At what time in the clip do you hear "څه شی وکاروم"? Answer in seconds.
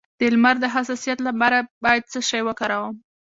2.11-2.95